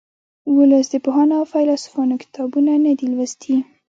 [0.57, 3.55] ولس د پوهانو او فیلسوفانو کتابونه نه دي لوستي